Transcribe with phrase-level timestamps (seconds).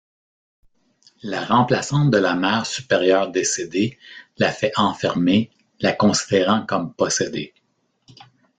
[1.21, 3.99] La remplaçante de la Mère supérieure décédée
[4.39, 7.53] la fait enfermer, la considérant comme possédée.